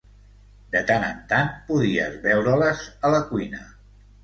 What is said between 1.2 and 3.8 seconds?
tant, podies veure-les a la cuina.